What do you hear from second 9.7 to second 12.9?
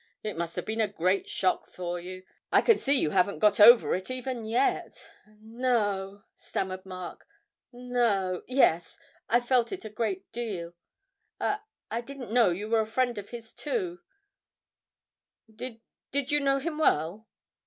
it a great deal. I I didn't know you were a